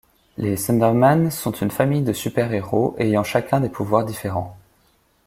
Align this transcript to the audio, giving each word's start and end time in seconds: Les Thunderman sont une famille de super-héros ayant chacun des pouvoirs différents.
Les 0.39 0.55
Thunderman 0.57 1.29
sont 1.29 1.51
une 1.51 1.69
famille 1.69 2.01
de 2.01 2.11
super-héros 2.11 2.95
ayant 2.97 3.23
chacun 3.23 3.59
des 3.61 3.69
pouvoirs 3.69 4.03
différents. 4.03 4.57